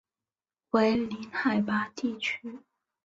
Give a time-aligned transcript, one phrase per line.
[0.71, 2.59] 为零海拔地区。